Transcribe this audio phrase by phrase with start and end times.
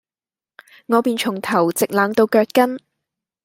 [0.87, 2.79] 我便從頭直冷到腳跟，